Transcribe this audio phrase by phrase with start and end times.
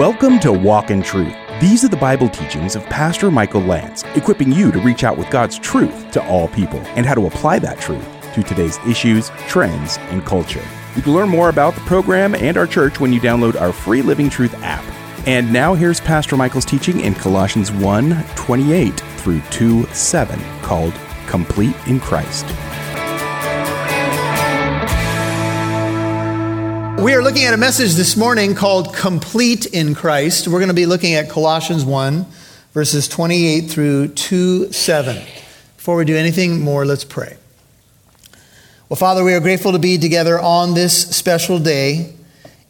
[0.00, 1.34] Welcome to Walk in Truth.
[1.60, 5.28] These are the Bible teachings of Pastor Michael Lance, equipping you to reach out with
[5.28, 8.02] God's truth to all people and how to apply that truth
[8.32, 10.64] to today's issues, trends, and culture.
[10.96, 14.00] You can learn more about the program and our church when you download our free
[14.00, 14.82] Living Truth app.
[15.26, 20.94] And now here's Pastor Michael's teaching in Colossians 1 28 through 2 7, called
[21.26, 22.46] Complete in Christ.
[27.00, 30.46] We are looking at a message this morning called Complete in Christ.
[30.46, 32.26] We're going to be looking at Colossians 1,
[32.74, 35.16] verses 28 through 2 7.
[35.78, 37.38] Before we do anything more, let's pray.
[38.90, 42.12] Well, Father, we are grateful to be together on this special day.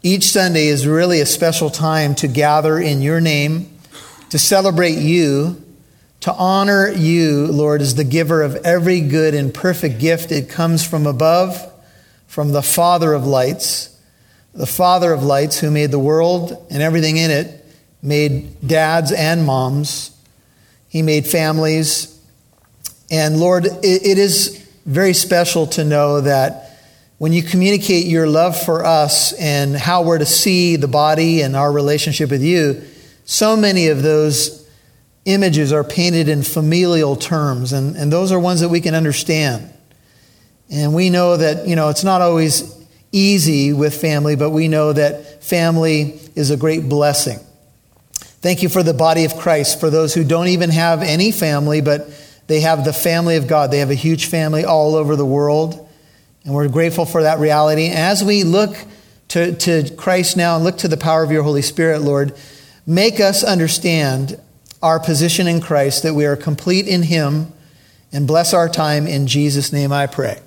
[0.05, 3.81] Each Sunday is really a special time to gather in your name,
[4.29, 5.61] to celebrate you,
[6.21, 10.31] to honor you, Lord, as the giver of every good and perfect gift.
[10.31, 11.69] It comes from above,
[12.29, 13.89] from the Father of lights
[14.55, 17.65] the Father of lights, who made the world and everything in it,
[18.03, 20.17] made dads and moms.
[20.89, 22.21] He made families.
[23.11, 26.79] And Lord, it is very special to know that
[27.19, 31.55] when you communicate your love for us and how we're to see the body and
[31.55, 32.83] our relationship with you,
[33.27, 34.67] so many of those
[35.27, 39.71] images are painted in familial terms, and, and those are ones that we can understand.
[40.71, 42.63] And we know that, you know, it's not always
[43.13, 47.39] easy with family, but we know that family is a great blessing.
[48.41, 51.81] Thank you for the body of Christ, for those who don't even have any family,
[51.81, 52.09] but
[52.47, 53.71] they have the family of God.
[53.71, 55.89] They have a huge family all over the world.
[56.45, 57.89] And we're grateful for that reality.
[57.89, 58.77] As we look
[59.29, 62.35] to, to Christ now and look to the power of your Holy Spirit, Lord,
[62.87, 64.41] make us understand
[64.83, 67.53] our position in Christ, that we are complete in Him,
[68.13, 69.07] and bless our time.
[69.07, 70.41] In Jesus' name I pray.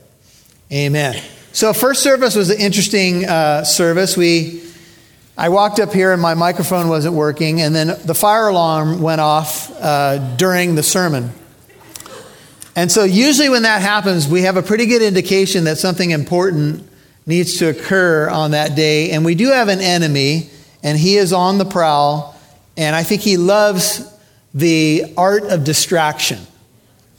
[0.72, 1.22] Amen.
[1.56, 4.18] So, first service was an interesting uh, service.
[4.18, 4.64] We,
[5.38, 9.22] I walked up here and my microphone wasn't working, and then the fire alarm went
[9.22, 11.32] off uh, during the sermon.
[12.76, 16.90] And so, usually when that happens, we have a pretty good indication that something important
[17.28, 19.12] needs to occur on that day.
[19.12, 20.50] And we do have an enemy,
[20.82, 22.36] and he is on the prowl,
[22.76, 24.12] and I think he loves
[24.56, 26.40] the art of distraction.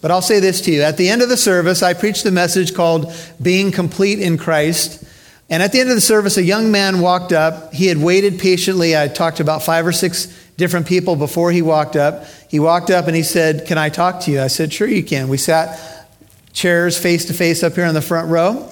[0.04, 0.82] But I'll say this to you.
[0.82, 3.10] At the end of the service, I preached a message called
[3.40, 5.02] Being Complete in Christ.
[5.48, 7.72] And at the end of the service, a young man walked up.
[7.72, 8.94] He had waited patiently.
[8.94, 10.26] I talked to about five or six
[10.58, 12.26] different people before he walked up.
[12.50, 14.42] He walked up and he said, Can I talk to you?
[14.42, 15.28] I said, Sure, you can.
[15.28, 15.80] We sat
[16.52, 18.70] chairs face to face up here in the front row.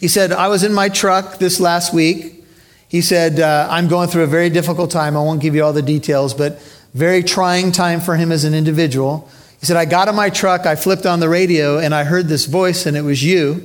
[0.00, 2.44] He said, I was in my truck this last week.
[2.88, 5.16] He said, uh, I'm going through a very difficult time.
[5.16, 6.60] I won't give you all the details, but
[6.94, 9.30] very trying time for him as an individual.
[9.62, 12.26] He said, I got in my truck, I flipped on the radio, and I heard
[12.26, 13.64] this voice, and it was you.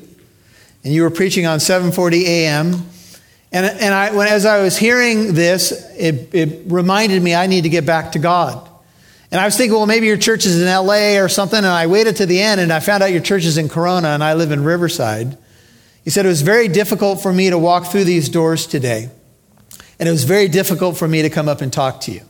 [0.84, 2.86] And you were preaching on 7:40 a.m.
[3.52, 7.64] And, and I, when, as I was hearing this, it, it reminded me I need
[7.64, 8.70] to get back to God.
[9.32, 11.58] And I was thinking, well, maybe your church is in LA or something.
[11.58, 14.10] And I waited to the end, and I found out your church is in Corona,
[14.10, 15.36] and I live in Riverside.
[16.04, 19.10] He said, it was very difficult for me to walk through these doors today.
[20.00, 22.22] And it was very difficult for me to come up and talk to you.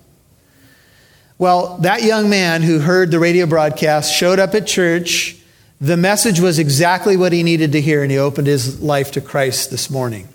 [1.40, 5.38] Well, that young man who heard the radio broadcast showed up at church.
[5.80, 9.22] The message was exactly what he needed to hear, and he opened his life to
[9.22, 10.28] Christ this morning.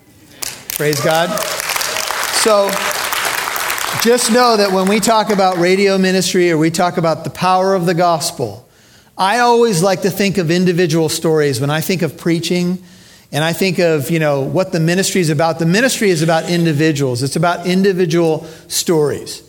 [0.71, 1.29] Praise God.
[2.45, 2.69] So,
[4.05, 7.75] just know that when we talk about radio ministry or we talk about the power
[7.75, 8.69] of the gospel,
[9.19, 12.81] I always like to think of individual stories when I think of preaching
[13.33, 15.59] and I think of, you know, what the ministry is about.
[15.59, 17.25] The ministry is about individuals.
[17.25, 19.43] It's about individual stories.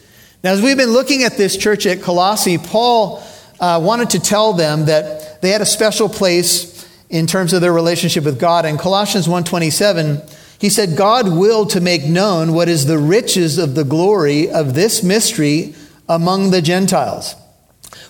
[0.44, 3.24] Now, as we've been looking at this church at Colossae, Paul
[3.62, 7.72] uh, wanted to tell them that they had a special place in terms of their
[7.72, 8.66] relationship with God.
[8.66, 10.22] In Colossians 1:27,
[10.60, 14.74] he said, "God willed to make known what is the riches of the glory of
[14.74, 15.76] this mystery
[16.10, 17.36] among the Gentiles,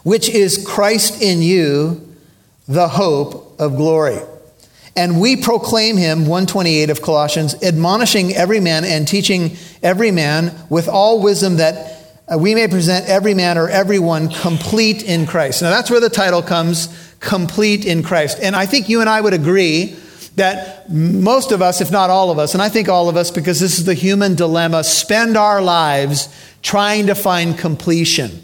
[0.01, 2.01] which is Christ in you,
[2.67, 4.17] the hope of glory."
[4.95, 10.87] And we proclaim him, 128 of Colossians, admonishing every man and teaching every man with
[10.87, 11.99] all wisdom that
[12.31, 15.61] Uh, we may present every man or everyone complete in Christ.
[15.61, 16.87] Now, that's where the title comes
[17.19, 18.39] complete in Christ.
[18.41, 19.97] And I think you and I would agree
[20.35, 23.29] that most of us, if not all of us, and I think all of us,
[23.29, 26.29] because this is the human dilemma, spend our lives
[26.61, 28.41] trying to find completion.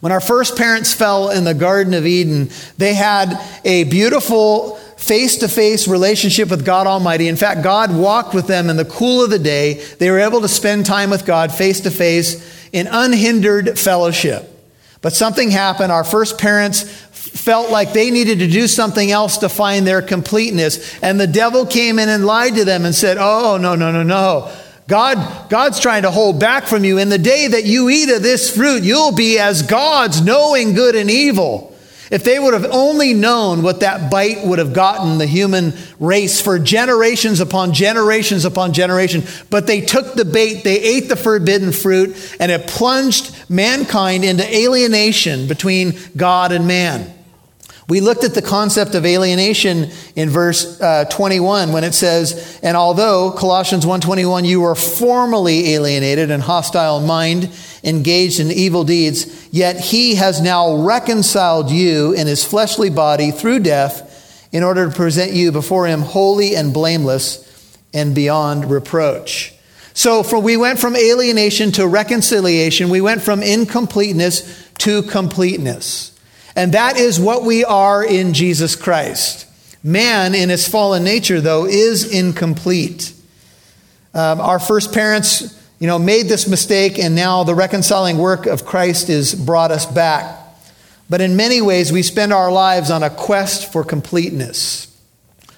[0.00, 5.38] When our first parents fell in the Garden of Eden, they had a beautiful face
[5.38, 7.26] to face relationship with God Almighty.
[7.26, 9.84] In fact, God walked with them in the cool of the day.
[9.98, 14.48] They were able to spend time with God face to face in unhindered fellowship.
[15.00, 15.90] But something happened.
[15.90, 20.96] Our first parents felt like they needed to do something else to find their completeness.
[21.02, 24.04] And the devil came in and lied to them and said, Oh, no, no, no,
[24.04, 24.52] no.
[24.86, 26.98] God, God's trying to hold back from you.
[26.98, 30.94] In the day that you eat of this fruit, you'll be as gods, knowing good
[30.94, 31.71] and evil.
[32.12, 36.42] If they would have only known what that bite would have gotten the human race
[36.42, 41.72] for generations upon generations upon generation, but they took the bait, they ate the forbidden
[41.72, 47.10] fruit, and it plunged mankind into alienation between God and man.
[47.88, 52.76] We looked at the concept of alienation in verse uh, 21 when it says, "And
[52.76, 57.48] although Colossians 1:21 you were formerly alienated and hostile in mind,
[57.84, 63.60] engaged in evil deeds, yet he has now reconciled you in his fleshly body through
[63.60, 67.48] death in order to present you before him holy and blameless
[67.92, 69.54] and beyond reproach."
[69.94, 72.88] So for, we went from alienation to reconciliation.
[72.88, 74.42] We went from incompleteness
[74.78, 76.12] to completeness.
[76.56, 79.46] And that is what we are in Jesus Christ.
[79.82, 83.12] Man, in his fallen nature, though, is incomplete.
[84.14, 88.64] Um, our first parents, you know, made this mistake, and now the reconciling work of
[88.64, 90.38] Christ has brought us back.
[91.10, 94.86] But in many ways, we spend our lives on a quest for completeness.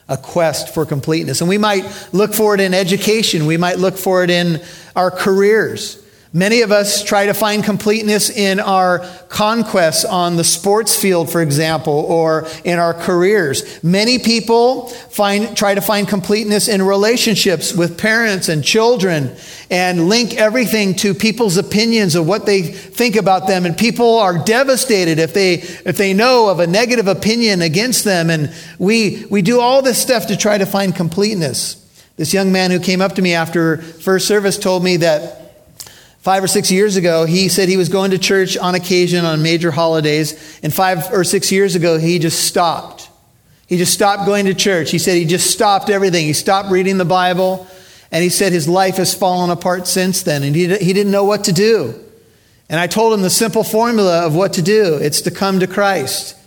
[0.09, 1.43] A quest for completeness.
[1.43, 1.85] And we might
[2.15, 4.63] look for it in education, we might look for it in
[4.97, 6.03] our careers.
[6.37, 11.41] Many of us try to find completeness in our conquests on the sports field, for
[11.41, 13.63] example, or in our careers.
[13.85, 19.37] Many people find, try to find completeness in relationships with parents and children
[19.71, 23.65] and link everything to people's opinions of what they think about them.
[23.65, 28.29] And people are devastated if they, if they know of a negative opinion against them.
[28.29, 31.77] And we, we do all this stuff to try to find completeness.
[32.17, 35.44] This young man who came up to me after first service told me that
[36.25, 39.43] Five or six years ago, he said he was going to church on occasion on
[39.43, 40.59] major holidays.
[40.63, 43.11] And five or six years ago, he just stopped.
[43.67, 44.91] He just stopped going to church.
[44.91, 46.25] He said he just stopped everything.
[46.25, 47.67] He stopped reading the Bible.
[48.11, 50.43] And he said his life has fallen apart since then.
[50.43, 51.95] And he, he didn't know what to do.
[52.71, 55.67] And I told him the simple formula of what to do it's to come to
[55.67, 56.39] Christ.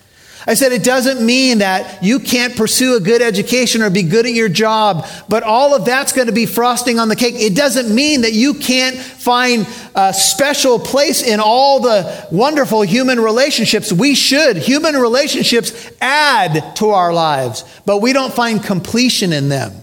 [0.47, 4.25] I said it doesn't mean that you can't pursue a good education or be good
[4.25, 7.35] at your job, but all of that's going to be frosting on the cake.
[7.35, 13.19] It doesn't mean that you can't find a special place in all the wonderful human
[13.19, 13.91] relationships.
[13.91, 14.55] We should.
[14.55, 19.73] Human relationships add to our lives, but we don't find completion in them.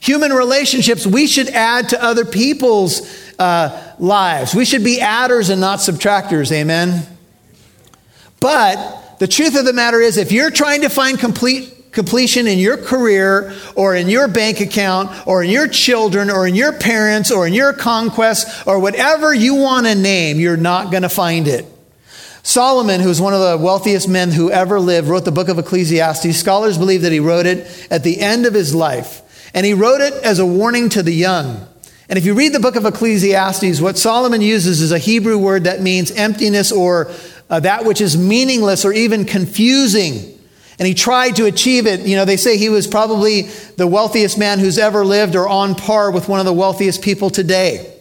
[0.00, 3.02] Human relationships, we should add to other people's
[3.36, 4.54] uh, lives.
[4.54, 6.52] We should be adders and not subtractors.
[6.52, 7.04] Amen.
[8.38, 12.58] But the truth of the matter is, if you're trying to find complete completion in
[12.58, 17.30] your career or in your bank account or in your children or in your parents
[17.30, 21.48] or in your conquests or whatever you want to name, you're not going to find
[21.48, 21.66] it.
[22.42, 26.38] Solomon, who's one of the wealthiest men who ever lived, wrote the book of Ecclesiastes.
[26.38, 29.22] Scholars believe that he wrote it at the end of his life.
[29.52, 31.66] And he wrote it as a warning to the young.
[32.08, 35.64] And if you read the book of Ecclesiastes, what Solomon uses is a Hebrew word
[35.64, 37.12] that means emptiness or
[37.50, 40.38] uh, that which is meaningless or even confusing.
[40.78, 42.00] And he tried to achieve it.
[42.00, 43.42] You know, they say he was probably
[43.76, 47.30] the wealthiest man who's ever lived or on par with one of the wealthiest people
[47.30, 47.92] today.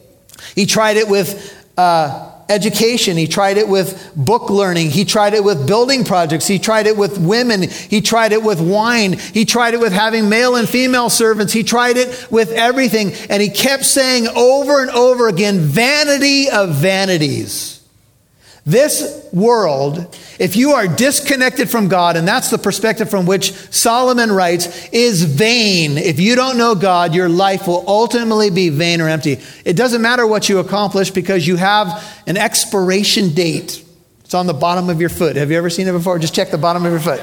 [0.54, 3.18] He tried it with uh, education.
[3.18, 4.92] He tried it with book learning.
[4.92, 6.46] He tried it with building projects.
[6.46, 7.64] He tried it with women.
[7.64, 9.14] He tried it with wine.
[9.14, 11.54] He tried it with having male and female servants.
[11.54, 13.14] He tried it with everything.
[13.30, 17.77] And he kept saying over and over again, vanity of vanities.
[18.68, 24.30] This world, if you are disconnected from God, and that's the perspective from which Solomon
[24.30, 25.98] writes, is vain.
[25.98, 29.40] If you don't know God, your life will ultimately be vain or empty.
[29.64, 33.86] It doesn't matter what you accomplish because you have an expiration date.
[34.26, 35.38] It's on the bottom of your foot.
[35.38, 36.20] Have you ever seen it before?
[36.20, 37.22] Just check the bottom of your foot.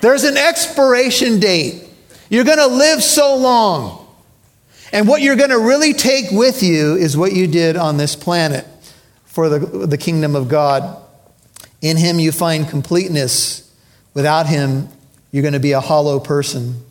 [0.00, 1.82] There's an expiration date.
[2.30, 4.06] You're going to live so long.
[4.92, 8.14] And what you're going to really take with you is what you did on this
[8.14, 8.64] planet
[9.36, 10.96] for the, the kingdom of God.
[11.82, 13.70] In him you find completeness.
[14.14, 14.88] Without him,
[15.30, 16.82] you're going to be a hollow person.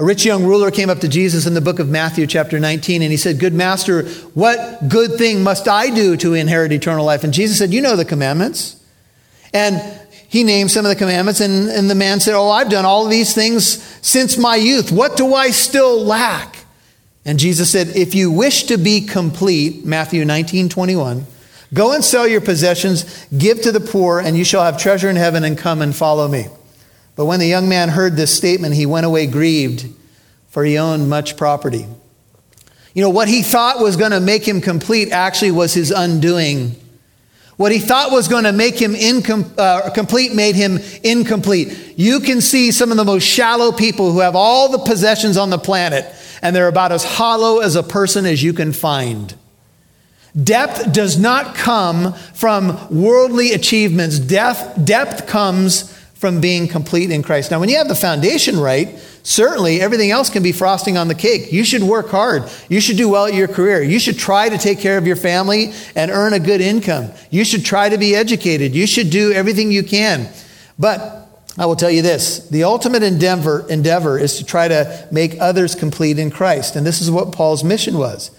[0.00, 3.02] A rich young ruler came up to Jesus in the book of Matthew, chapter 19,
[3.02, 4.02] and he said, Good master,
[4.34, 7.22] what good thing must I do to inherit eternal life?
[7.22, 8.84] And Jesus said, You know the commandments.
[9.52, 9.80] And
[10.28, 13.06] he named some of the commandments, and, and the man said, Oh, I've done all
[13.06, 14.90] these things since my youth.
[14.90, 16.56] What do I still lack?
[17.24, 21.26] And Jesus said, If you wish to be complete, Matthew 19, 21,
[21.74, 25.16] Go and sell your possessions, give to the poor, and you shall have treasure in
[25.16, 26.46] heaven, and come and follow me.
[27.16, 29.92] But when the young man heard this statement, he went away grieved,
[30.48, 31.86] for he owned much property.
[32.94, 36.76] You know, what he thought was going to make him complete actually was his undoing.
[37.56, 38.94] What he thought was going to make him
[39.58, 41.94] uh, complete made him incomplete.
[41.96, 45.50] You can see some of the most shallow people who have all the possessions on
[45.50, 46.06] the planet
[46.42, 49.34] and they're about as hollow as a person as you can find.
[50.42, 54.18] Depth does not come from worldly achievements.
[54.18, 57.50] Depth, depth comes from being complete in Christ.
[57.50, 61.14] Now, when you have the foundation right, certainly everything else can be frosting on the
[61.14, 61.52] cake.
[61.52, 62.50] You should work hard.
[62.68, 63.82] You should do well at your career.
[63.82, 67.10] You should try to take care of your family and earn a good income.
[67.30, 68.74] You should try to be educated.
[68.74, 70.28] You should do everything you can.
[70.78, 75.36] But I will tell you this the ultimate endeavor, endeavor is to try to make
[75.40, 76.74] others complete in Christ.
[76.74, 78.30] And this is what Paul's mission was.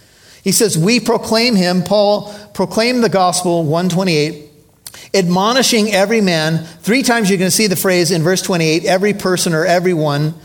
[0.46, 4.48] He says, We proclaim him, Paul proclaimed the gospel, 128,
[5.14, 6.64] admonishing every man.
[6.64, 10.36] Three times you're going to see the phrase in verse 28 every person or everyone.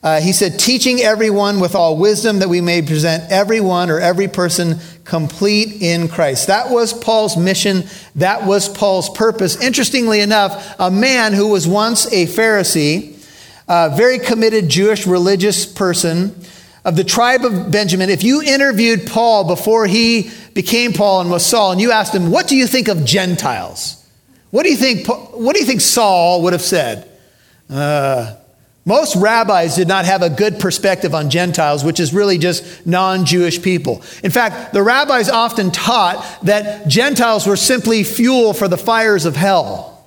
[0.00, 4.28] Uh, he said, teaching everyone with all wisdom that we may present everyone or every
[4.28, 6.46] person complete in Christ.
[6.46, 7.82] That was Paul's mission.
[8.14, 9.60] That was Paul's purpose.
[9.60, 13.16] Interestingly enough, a man who was once a Pharisee,
[13.66, 16.44] a very committed Jewish religious person,
[16.88, 21.44] of the tribe of Benjamin, if you interviewed Paul before he became Paul and was
[21.44, 24.02] Saul, and you asked him, What do you think of Gentiles?
[24.50, 27.06] What do you think, what do you think Saul would have said?
[27.68, 28.36] Uh,
[28.86, 33.26] most rabbis did not have a good perspective on Gentiles, which is really just non
[33.26, 34.02] Jewish people.
[34.24, 39.36] In fact, the rabbis often taught that Gentiles were simply fuel for the fires of
[39.36, 39.97] hell.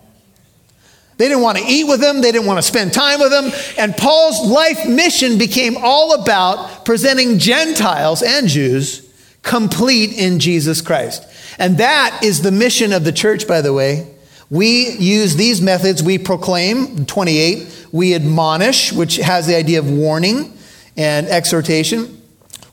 [1.18, 3.52] They didn't want to eat with them, they didn't want to spend time with them.
[3.78, 9.08] And Paul's life mission became all about presenting Gentiles and Jews
[9.44, 11.28] complete in Jesus Christ.
[11.60, 14.08] And that is the mission of the church, by the way.
[14.50, 16.04] We use these methods.
[16.04, 20.58] We proclaim, 28, we admonish, which has the idea of warning
[20.98, 22.22] and exhortation.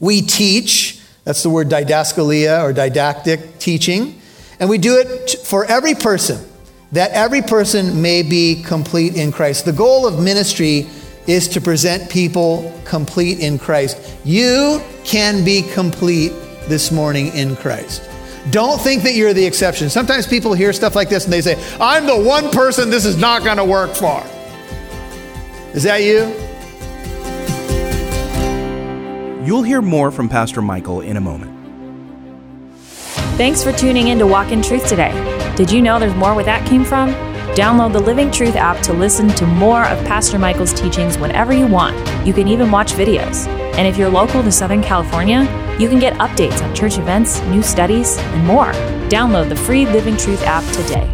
[0.01, 4.21] We teach, that's the word didaskalia or didactic teaching.
[4.59, 6.48] And we do it for every person
[6.93, 9.65] that every person may be complete in Christ.
[9.65, 10.87] The goal of ministry
[11.27, 14.17] is to present people complete in Christ.
[14.25, 16.33] You can be complete
[16.69, 18.03] this morning in Christ.
[18.51, 19.91] Don't think that you're the exception.
[19.91, 23.19] Sometimes people hear stuff like this and they say, I'm the one person this is
[23.19, 24.25] not going to work for.
[25.75, 26.35] Is that you?
[29.45, 31.55] You'll hear more from Pastor Michael in a moment.
[33.37, 35.38] Thanks for tuning in to Walk in Truth today.
[35.59, 37.11] Did you know there's more where that came from?
[37.57, 41.67] Download the Living Truth app to listen to more of Pastor Michael's teachings whenever you
[41.67, 41.97] want.
[42.25, 43.49] You can even watch videos.
[43.77, 45.41] And if you're local to Southern California,
[45.77, 48.71] you can get updates on church events, new studies, and more.
[49.11, 51.13] Download the free Living Truth app today.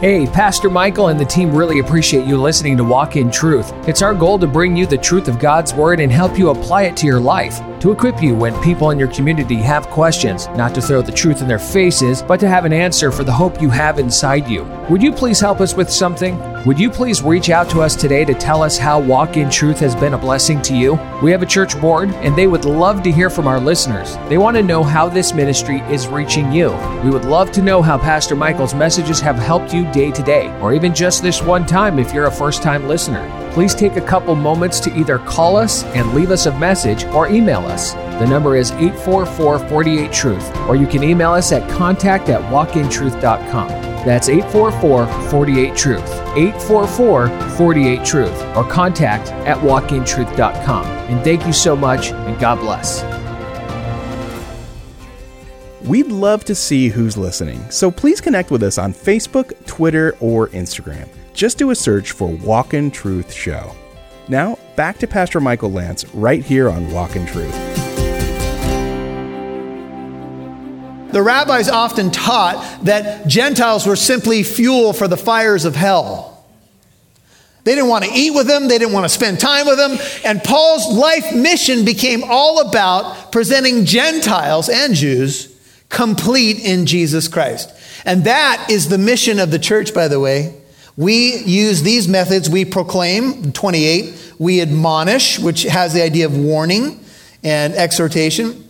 [0.00, 3.72] Hey, Pastor Michael and the team really appreciate you listening to Walk in Truth.
[3.86, 6.82] It's our goal to bring you the truth of God's Word and help you apply
[6.82, 10.74] it to your life to equip you when people in your community have questions, not
[10.74, 13.60] to throw the truth in their faces, but to have an answer for the hope
[13.60, 14.64] you have inside you.
[14.90, 16.38] Would you please help us with something?
[16.66, 19.80] Would you please reach out to us today to tell us how Walk in Truth
[19.80, 21.00] has been a blessing to you?
[21.22, 24.16] We have a church board, and they would love to hear from our listeners.
[24.28, 26.72] They want to know how this ministry is reaching you.
[27.02, 30.54] We would love to know how Pastor Michael's messages have helped you day to day,
[30.60, 34.00] or even just this one time if you're a first time listener please take a
[34.00, 37.92] couple moments to either call us and leave us a message or email us.
[37.92, 43.68] The number is 844 48 Truth, or you can email us at contact at walkintruth.com.
[43.68, 46.10] That's 844 48 Truth.
[46.36, 50.86] 844 48 Truth, or contact at walkintruth.com.
[50.86, 53.04] And thank you so much, and God bless.
[55.82, 60.48] We'd love to see who's listening, so please connect with us on Facebook, Twitter, or
[60.48, 61.08] Instagram.
[61.34, 63.72] Just do a search for Walk in Truth Show.
[64.28, 67.54] Now, back to Pastor Michael Lance right here on Walk in Truth.
[71.12, 76.44] The rabbis often taught that Gentiles were simply fuel for the fires of hell.
[77.64, 79.98] They didn't want to eat with them, they didn't want to spend time with them.
[80.24, 85.56] And Paul's life mission became all about presenting Gentiles and Jews
[85.88, 87.70] complete in Jesus Christ.
[88.04, 90.59] And that is the mission of the church, by the way.
[90.96, 92.50] We use these methods.
[92.50, 94.34] We proclaim, 28.
[94.38, 97.00] We admonish, which has the idea of warning
[97.42, 98.68] and exhortation.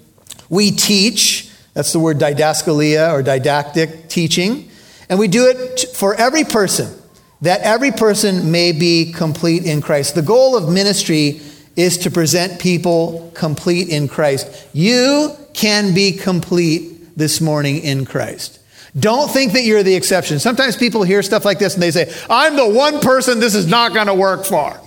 [0.48, 4.70] We teach, that's the word didaskalia or didactic teaching.
[5.08, 6.96] And we do it for every person,
[7.40, 10.14] that every person may be complete in Christ.
[10.14, 11.40] The goal of ministry
[11.74, 14.68] is to present people complete in Christ.
[14.72, 18.59] You can be complete this morning in Christ.
[18.98, 20.38] Don't think that you're the exception.
[20.40, 23.66] Sometimes people hear stuff like this and they say, I'm the one person this is
[23.66, 24.80] not going to work for.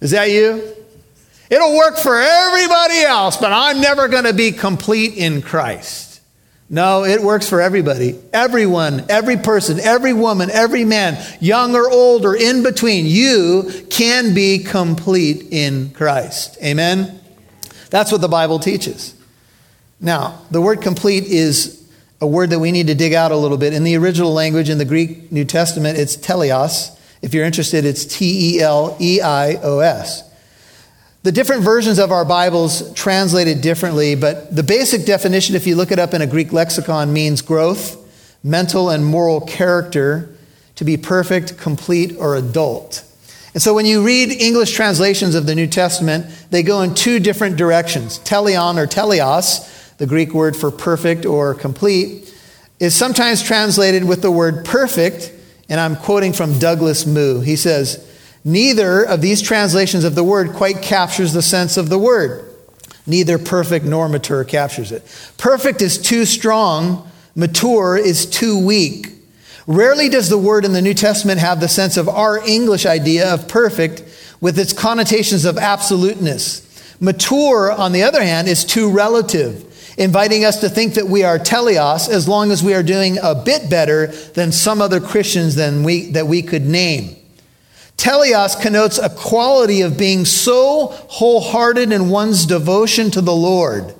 [0.00, 0.74] Is that you?
[1.50, 6.20] It'll work for everybody else, but I'm never going to be complete in Christ.
[6.70, 8.20] No, it works for everybody.
[8.34, 14.34] Everyone, every person, every woman, every man, young or old or in between, you can
[14.34, 16.58] be complete in Christ.
[16.62, 17.18] Amen?
[17.88, 19.14] That's what the Bible teaches.
[19.98, 21.87] Now, the word complete is
[22.20, 23.72] a word that we need to dig out a little bit.
[23.72, 26.98] In the original language, in the Greek New Testament, it's teleios.
[27.22, 30.24] If you're interested, it's T E L E I O S.
[31.22, 35.74] The different versions of our Bibles translate it differently, but the basic definition, if you
[35.74, 37.96] look it up in a Greek lexicon, means growth,
[38.44, 40.34] mental and moral character,
[40.76, 43.04] to be perfect, complete, or adult.
[43.52, 47.18] And so when you read English translations of the New Testament, they go in two
[47.18, 48.20] different directions.
[48.20, 52.34] Teleon or teleios, the Greek word for perfect or complete,
[52.80, 55.32] is sometimes translated with the word perfect,
[55.68, 57.40] and I'm quoting from Douglas Moo.
[57.40, 58.04] He says,
[58.44, 62.44] Neither of these translations of the word quite captures the sense of the word.
[63.06, 65.02] Neither perfect nor mature captures it.
[65.38, 69.08] Perfect is too strong, mature is too weak.
[69.66, 73.32] Rarely does the word in the New Testament have the sense of our English idea
[73.32, 74.02] of perfect
[74.40, 76.64] with its connotations of absoluteness.
[77.00, 79.64] Mature, on the other hand, is too relative,
[79.98, 83.34] inviting us to think that we are teleios as long as we are doing a
[83.34, 87.16] bit better than some other Christians than we, that we could name.
[87.96, 93.92] Teleios connotes a quality of being so wholehearted in one's devotion to the Lord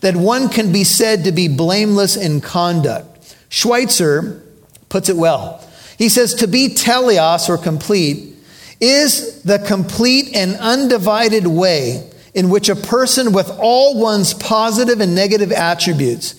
[0.00, 3.36] that one can be said to be blameless in conduct.
[3.50, 4.42] Schweizer
[4.88, 5.68] puts it well.
[5.98, 8.36] He says, To be teleios or complete
[8.80, 15.14] is the complete and undivided way in which a person with all one's positive and
[15.14, 16.34] negative attributes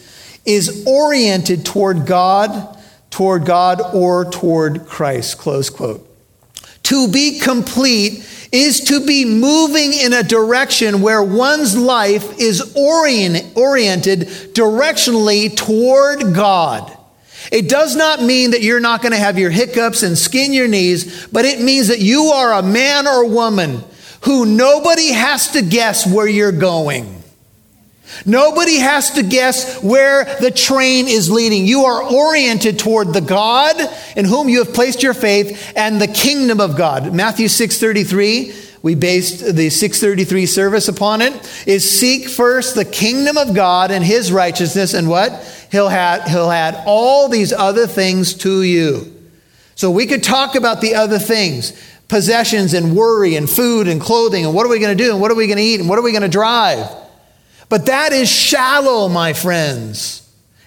[0.45, 2.77] is oriented toward God,
[3.09, 5.37] toward God, or toward Christ.
[5.37, 6.09] Close quote.
[6.83, 13.55] To be complete is to be moving in a direction where one's life is orient,
[13.55, 14.21] oriented
[14.53, 16.95] directionally toward God.
[17.51, 20.67] It does not mean that you're not going to have your hiccups and skin your
[20.67, 23.83] knees, but it means that you are a man or woman
[24.23, 27.23] who nobody has to guess where you're going.
[28.25, 31.65] Nobody has to guess where the train is leading.
[31.65, 33.75] You are oriented toward the God
[34.15, 37.13] in whom you have placed your faith and the kingdom of God.
[37.13, 41.33] Matthew 6:33, we based the 633 service upon it,
[41.65, 45.43] is seek first the kingdom of God and his righteousness and what?
[45.71, 49.11] He'll add, he'll add all these other things to you.
[49.75, 51.73] So we could talk about the other things
[52.07, 55.21] possessions and worry and food and clothing and what are we going to do and
[55.21, 56.87] what are we going to eat and what are we going to drive.
[57.69, 60.19] But that is shallow, my friends.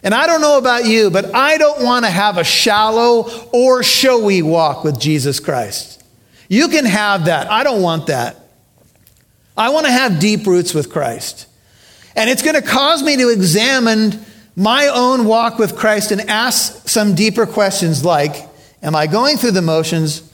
[0.02, 3.82] And I don't know about you, but I don't want to have a shallow or
[3.82, 6.02] showy walk with Jesus Christ.
[6.48, 7.50] You can have that.
[7.50, 8.36] I don't want that.
[9.56, 11.46] I want to have deep roots with Christ.
[12.14, 16.88] And it's going to cause me to examine my own walk with Christ and ask
[16.88, 18.48] some deeper questions like
[18.82, 20.30] Am I going through the motions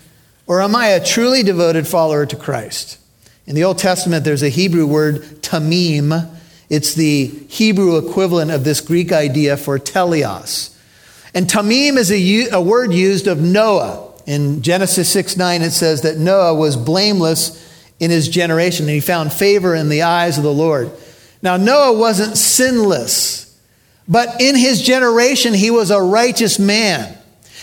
[0.47, 2.99] or am I a truly devoted follower to Christ?
[3.47, 6.31] In the Old Testament, there's a Hebrew word, tamim,
[6.73, 10.75] it's the Hebrew equivalent of this Greek idea for teleios.
[11.35, 14.11] And tamim is a, a word used of Noah.
[14.25, 17.61] In Genesis 6 9, it says that Noah was blameless
[18.01, 20.91] in his generation and he found favor in the eyes of the Lord.
[21.43, 23.55] Now, Noah wasn't sinless,
[24.09, 27.19] but in his generation, he was a righteous man.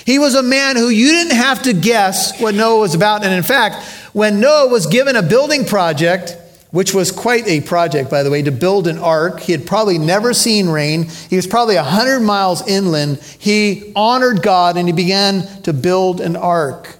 [0.05, 3.23] He was a man who you didn't have to guess what Noah was about.
[3.23, 3.83] And in fact,
[4.13, 6.35] when Noah was given a building project,
[6.71, 9.39] which was quite a project, by the way, to build an ark.
[9.39, 11.09] He had probably never seen rain.
[11.29, 13.17] He was probably 100 miles inland.
[13.39, 16.97] He honored God and he began to build an ark.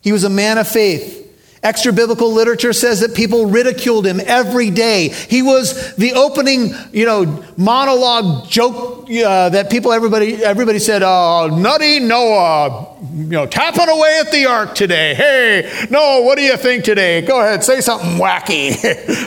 [0.00, 1.27] He was a man of faith.
[1.68, 5.10] Extra biblical literature says that people ridiculed him every day.
[5.10, 11.54] He was the opening, you know, monologue joke uh, that people, everybody, everybody said, "Oh,
[11.54, 15.12] nutty Noah, you know, tapping away at the ark today.
[15.12, 17.20] Hey, Noah, what do you think today?
[17.20, 18.72] Go ahead, say something wacky."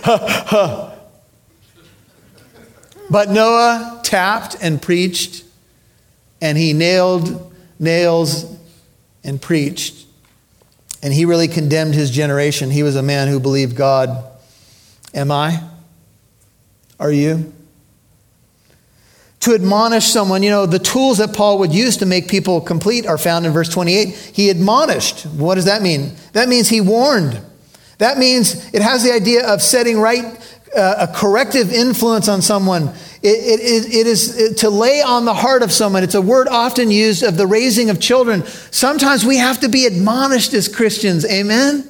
[3.12, 5.44] but Noah tapped and preached,
[6.42, 8.52] and he nailed nails
[9.24, 10.01] and preached
[11.02, 12.70] and he really condemned his generation.
[12.70, 14.24] He was a man who believed God.
[15.14, 15.64] Am I?
[17.00, 17.54] Are you?
[19.42, 23.08] To admonish someone, you know, the tools that Paul would use to make people complete
[23.08, 24.10] are found in verse 28.
[24.34, 25.26] He admonished.
[25.26, 26.16] What does that mean?
[26.34, 27.42] That means he warned.
[27.98, 30.38] That means it has the idea of setting right
[30.76, 35.34] uh, a corrective influence on someone it, it, it is uh, to lay on the
[35.34, 36.04] heart of someone.
[36.04, 38.46] It's a word often used of the raising of children.
[38.46, 41.26] Sometimes we have to be admonished as Christians.
[41.26, 41.88] Amen?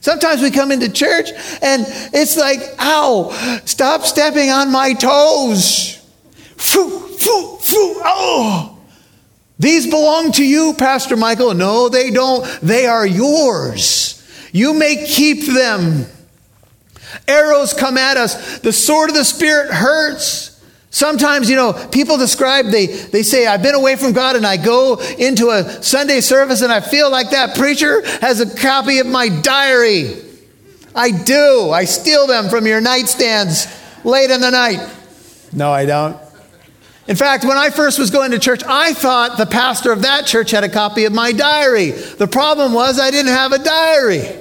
[0.00, 1.30] Sometimes we come into church
[1.62, 3.30] and it's like, ow,
[3.64, 5.96] stop stepping on my toes.
[6.56, 8.78] foo, foo, foo, oh.
[9.58, 11.52] These belong to you, Pastor Michael.
[11.52, 12.46] No, they don't.
[12.62, 14.16] They are yours.
[14.52, 16.06] You may keep them.
[17.28, 18.60] Arrows come at us.
[18.60, 20.49] The sword of the Spirit hurts.
[20.90, 24.56] Sometimes, you know, people describe, they, they say, I've been away from God and I
[24.56, 29.06] go into a Sunday service and I feel like that preacher has a copy of
[29.06, 30.16] my diary.
[30.94, 31.70] I do.
[31.70, 34.84] I steal them from your nightstands late in the night.
[35.52, 36.20] No, I don't.
[37.06, 40.26] In fact, when I first was going to church, I thought the pastor of that
[40.26, 41.90] church had a copy of my diary.
[41.90, 44.39] The problem was I didn't have a diary.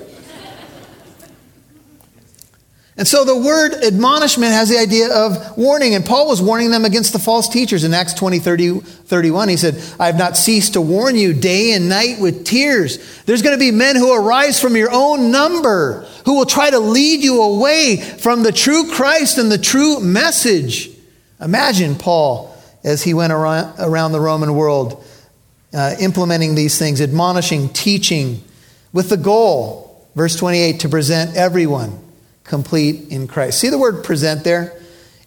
[2.99, 5.95] And so the word admonishment has the idea of warning.
[5.95, 9.47] And Paul was warning them against the false teachers in Acts 20, 30, 31.
[9.47, 13.23] He said, I have not ceased to warn you day and night with tears.
[13.23, 16.79] There's going to be men who arise from your own number who will try to
[16.79, 20.89] lead you away from the true Christ and the true message.
[21.39, 25.01] Imagine Paul as he went around, around the Roman world,
[25.73, 28.43] uh, implementing these things, admonishing, teaching,
[28.91, 31.97] with the goal, verse 28, to present everyone
[32.49, 33.59] complete in Christ.
[33.59, 34.73] See the word present there?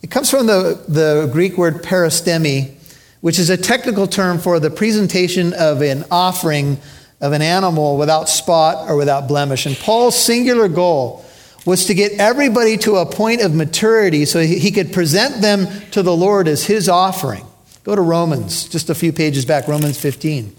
[0.03, 2.75] It comes from the, the Greek word peristemi,
[3.21, 6.79] which is a technical term for the presentation of an offering
[7.21, 9.65] of an animal without spot or without blemish.
[9.65, 11.25] And Paul's singular goal
[11.65, 16.03] was to get everybody to a point of maturity so he could present them to
[16.03, 17.47] the Lord as his offering.
[17.85, 20.57] Go to Romans, just a few pages back, Romans 15.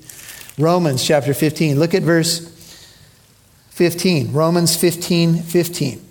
[0.58, 1.78] Romans chapter 15.
[1.78, 2.49] Look at verse
[3.71, 4.32] 15.
[4.32, 6.03] Romans 15, 15.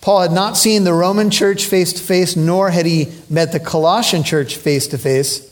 [0.00, 3.60] Paul had not seen the Roman church face to face, nor had he met the
[3.60, 5.46] Colossian church face to face.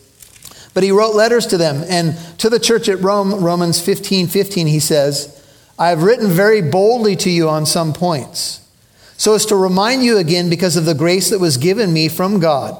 [0.73, 1.85] But he wrote letters to them.
[1.89, 5.35] And to the church at Rome, Romans 15 15, he says,
[5.79, 8.67] I have written very boldly to you on some points,
[9.17, 12.41] so as to remind you again, because of the grace that was given me from
[12.41, 12.77] God,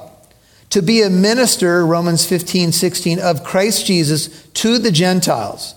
[0.71, 5.75] to be a minister, Romans 15 16, of Christ Jesus to the Gentiles,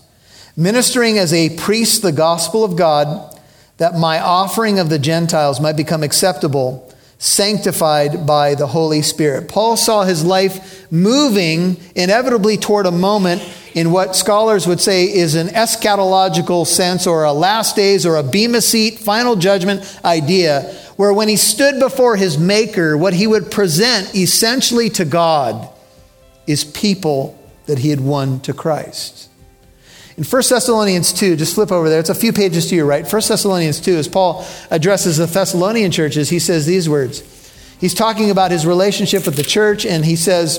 [0.57, 3.32] ministering as a priest the gospel of God
[3.83, 9.49] that my offering of the Gentiles might become acceptable, sanctified by the Holy Spirit.
[9.49, 13.43] Paul saw his life moving inevitably toward a moment
[13.75, 18.23] in what scholars would say is an eschatological sense or a last days or a
[18.23, 23.51] bema seat, final judgment idea, where when he stood before his Maker, what he would
[23.51, 25.69] present essentially to God
[26.47, 29.29] is people that he had won to Christ.
[30.17, 33.11] In 1 Thessalonians 2, just flip over there, it's a few pages to your right.
[33.11, 37.23] 1 Thessalonians 2, as Paul addresses the Thessalonian churches, he says these words.
[37.81, 40.59] He's talking about his relationship with the church, and he says,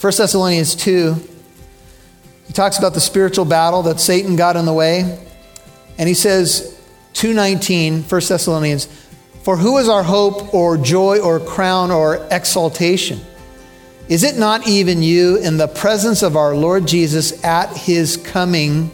[0.00, 1.14] 1 Thessalonians 2,
[2.48, 5.18] he talks about the spiritual battle that Satan got in the way.
[5.96, 6.76] And he says,
[7.12, 8.86] 219, 1 Thessalonians,
[9.42, 13.20] For who is our hope or joy or crown or exaltation?
[14.08, 18.90] Is it not even you in the presence of our Lord Jesus at his coming?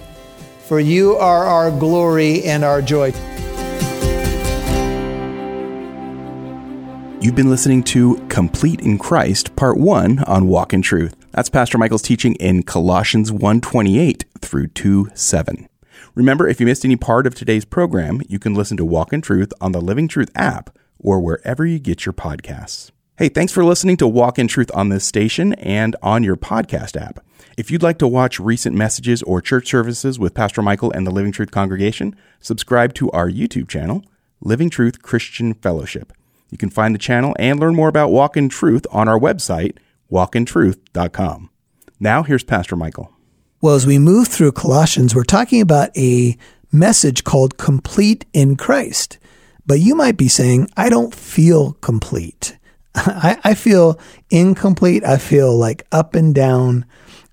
[0.66, 3.12] For you are our glory and our joy.
[7.20, 11.14] You've been listening to Complete in Christ, Part 1 on Walk in Truth.
[11.31, 15.68] That's Pastor Michael's teaching in Colossians 1:28 through 2:7.
[16.16, 19.20] Remember, if you missed any part of today's program, you can listen to Walk in
[19.20, 22.90] Truth on the Living Truth app or wherever you get your podcasts.
[23.16, 27.00] Hey, thanks for listening to Walk in Truth on this station and on your podcast
[27.00, 27.24] app.
[27.57, 31.12] If you'd like to watch recent messages or church services with Pastor Michael and the
[31.12, 34.03] Living Truth congregation, subscribe to our YouTube channel,
[34.40, 36.12] Living Truth Christian Fellowship.
[36.50, 39.77] You can find the channel and learn more about Walk in Truth on our website,
[40.11, 41.50] walkintruth.com.
[42.00, 43.12] Now, here's Pastor Michael.
[43.61, 46.37] Well, as we move through Colossians, we're talking about a
[46.72, 49.20] message called Complete in Christ.
[49.64, 52.59] But you might be saying, I don't feel complete.
[53.07, 53.99] I, I feel
[54.31, 55.05] incomplete.
[55.05, 56.87] I feel like up and down.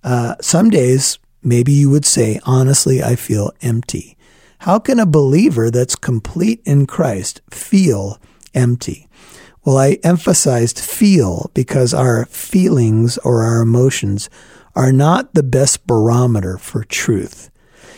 [0.04, 4.18] Uh, some days, maybe you would say, honestly, I feel empty.
[4.60, 8.20] How can a believer that's complete in Christ feel
[8.54, 9.08] empty?
[9.64, 14.30] Well, I emphasized feel because our feelings or our emotions
[14.76, 17.51] are not the best barometer for truth.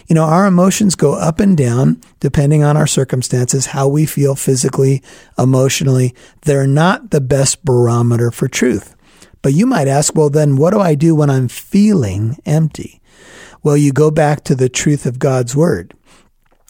[0.08, 4.36] You know, our emotions go up and down depending on our circumstances, how we feel
[4.36, 5.02] physically,
[5.38, 6.14] emotionally.
[6.42, 8.96] They're not the best barometer for truth.
[9.42, 13.02] But you might ask, well, then what do I do when I'm feeling empty?
[13.62, 15.94] Well, you go back to the truth of God's word.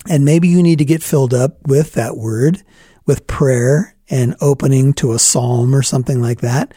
[0.10, 2.64] And maybe you need to get filled up with that word,
[3.06, 6.74] with prayer and opening to a psalm or something like that.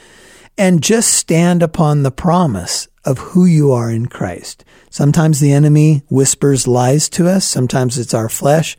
[0.58, 4.64] And just stand upon the promise of who you are in Christ.
[4.90, 7.44] Sometimes the enemy whispers lies to us.
[7.44, 8.76] Sometimes it's our flesh.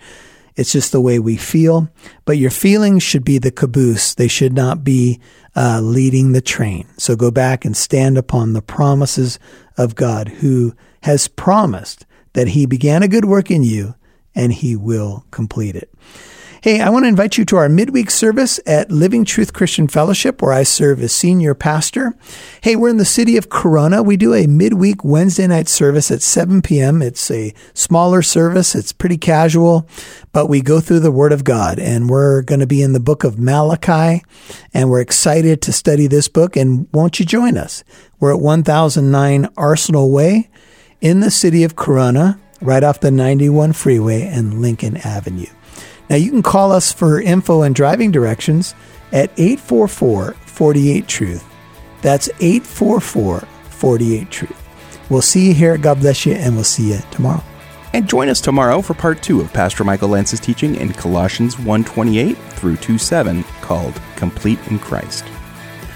[0.55, 1.87] It's just the way we feel.
[2.25, 4.15] But your feelings should be the caboose.
[4.15, 5.21] They should not be
[5.55, 6.87] uh, leading the train.
[6.97, 9.39] So go back and stand upon the promises
[9.77, 13.93] of God who has promised that he began a good work in you
[14.35, 15.91] and he will complete it.
[16.59, 20.41] Hey, I want to invite you to our midweek service at Living Truth Christian Fellowship,
[20.41, 22.17] where I serve as senior pastor.
[22.61, 24.01] Hey, we're in the city of Corona.
[24.01, 27.03] We do a midweek Wednesday night service at 7 p.m.
[27.03, 29.87] It's a smaller service, it's pretty casual,
[30.31, 32.99] but we go through the Word of God, and we're going to be in the
[32.99, 34.23] book of Malachi,
[34.73, 36.57] and we're excited to study this book.
[36.57, 37.83] And won't you join us?
[38.19, 40.49] We're at 1009 Arsenal Way
[41.01, 45.45] in the city of Corona, right off the 91 freeway and Lincoln Avenue.
[46.09, 48.75] Now, you can call us for info and driving directions
[49.11, 51.45] at 844 48 Truth.
[52.01, 54.63] That's 844 48 Truth.
[55.09, 55.77] We'll see you here.
[55.77, 57.43] God bless you, and we'll see you tomorrow.
[57.93, 62.37] And join us tomorrow for part two of Pastor Michael Lance's teaching in Colossians 1:28
[62.51, 65.25] through 2:7 called Complete in Christ.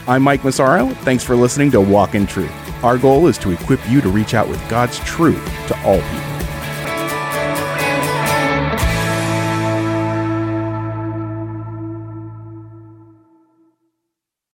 [0.07, 0.89] I'm Mike Massaro.
[1.03, 2.51] Thanks for listening to Walk in Truth.
[2.83, 6.30] Our goal is to equip you to reach out with God's truth to all people.